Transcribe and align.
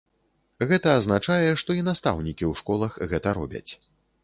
Гэта 0.71 0.93
азначае, 1.01 1.51
што 1.63 1.77
і 1.81 1.85
настаўнікі 1.91 2.45
ў 2.51 2.65
школах 2.65 2.99
гэта 3.15 3.39
робяць. 3.43 3.67